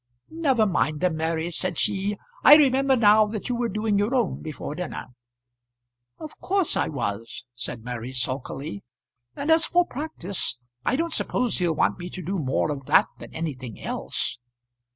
[0.33, 2.17] "Never mind them, Mary," said she.
[2.43, 5.09] "I remember now that you were doing your own before dinner."
[6.17, 8.83] "Of course I was," said Mary sulkily.
[9.35, 13.09] "And as for practice, I don't suppose he'll want me to do more of that
[13.19, 14.39] than anything else."